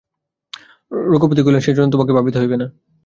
[1.11, 2.67] রঘুপতি কহিলেন, সেজন্য তোমাকে ভাবিতে হইবে না।